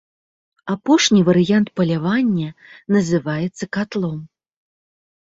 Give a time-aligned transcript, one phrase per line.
[0.75, 2.49] Апошні варыянт палявання
[2.97, 4.19] называецца катлом.